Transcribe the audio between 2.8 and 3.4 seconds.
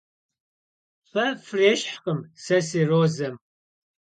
розэм.